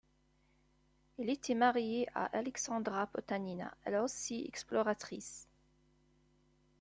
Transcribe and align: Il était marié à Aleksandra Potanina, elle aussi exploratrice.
Il 1.19 1.29
était 1.29 1.53
marié 1.53 2.07
à 2.15 2.25
Aleksandra 2.35 3.05
Potanina, 3.05 3.77
elle 3.85 3.97
aussi 3.97 4.43
exploratrice. 4.47 5.47